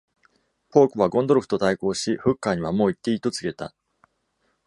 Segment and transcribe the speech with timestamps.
[0.71, 3.75] ポークはゴンドルフと対抗し、フッカーにはもう行っていいと告げた。